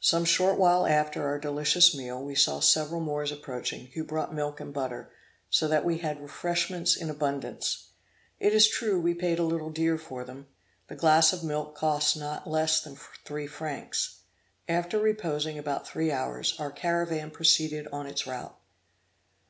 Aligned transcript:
Some 0.00 0.24
short 0.24 0.58
while 0.58 0.86
after 0.86 1.26
our 1.26 1.38
delicious 1.38 1.94
meal, 1.94 2.22
we 2.24 2.34
saw 2.34 2.60
several 2.60 2.98
Moors 3.02 3.30
approaching, 3.30 3.88
who 3.88 4.04
brought 4.04 4.32
milk 4.32 4.58
and 4.58 4.72
butter, 4.72 5.12
so 5.50 5.68
that 5.68 5.84
we 5.84 5.98
had 5.98 6.18
refreshments 6.22 6.96
in 6.96 7.10
abundance. 7.10 7.90
It 8.40 8.54
is 8.54 8.66
true 8.68 8.98
we 8.98 9.12
paid 9.12 9.38
a 9.38 9.42
little 9.42 9.68
dear 9.68 9.98
for 9.98 10.24
them; 10.24 10.46
the 10.88 10.96
glass 10.96 11.34
of 11.34 11.44
milk 11.44 11.76
cost 11.76 12.16
not 12.16 12.48
less 12.48 12.80
than 12.80 12.96
three 12.96 13.46
francs. 13.46 14.20
After 14.66 14.98
reposing 14.98 15.58
about 15.58 15.86
three 15.86 16.10
hours, 16.10 16.54
our 16.58 16.70
caravan 16.72 17.30
proceeded 17.30 17.86
on 17.92 18.06
its 18.06 18.26
route. 18.26 18.56